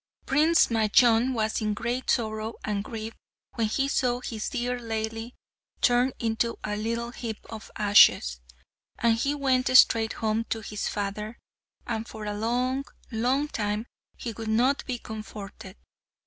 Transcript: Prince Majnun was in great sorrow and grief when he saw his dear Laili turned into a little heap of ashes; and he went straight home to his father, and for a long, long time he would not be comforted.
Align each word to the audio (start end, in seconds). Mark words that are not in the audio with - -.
Prince 0.25 0.65
Majnun 0.71 1.31
was 1.33 1.61
in 1.61 1.75
great 1.75 2.09
sorrow 2.09 2.55
and 2.65 2.83
grief 2.83 3.13
when 3.53 3.67
he 3.67 3.87
saw 3.87 4.19
his 4.19 4.49
dear 4.49 4.79
Laili 4.79 5.33
turned 5.79 6.13
into 6.17 6.57
a 6.63 6.75
little 6.75 7.11
heap 7.11 7.37
of 7.51 7.69
ashes; 7.75 8.39
and 8.97 9.15
he 9.17 9.35
went 9.35 9.67
straight 9.77 10.13
home 10.13 10.43
to 10.45 10.61
his 10.61 10.87
father, 10.87 11.37
and 11.85 12.07
for 12.07 12.25
a 12.25 12.33
long, 12.33 12.83
long 13.11 13.47
time 13.47 13.85
he 14.17 14.33
would 14.33 14.47
not 14.47 14.83
be 14.87 14.97
comforted. 14.97 15.75